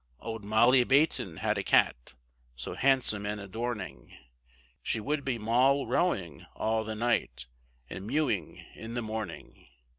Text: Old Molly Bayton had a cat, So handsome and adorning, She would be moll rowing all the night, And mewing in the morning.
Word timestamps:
Old 0.19 0.43
Molly 0.43 0.83
Bayton 0.83 1.37
had 1.37 1.59
a 1.59 1.63
cat, 1.63 2.15
So 2.55 2.73
handsome 2.73 3.23
and 3.27 3.39
adorning, 3.39 4.17
She 4.81 4.99
would 4.99 5.23
be 5.23 5.37
moll 5.37 5.85
rowing 5.85 6.47
all 6.55 6.83
the 6.83 6.95
night, 6.95 7.45
And 7.87 8.07
mewing 8.07 8.65
in 8.73 8.95
the 8.95 9.03
morning. 9.03 9.67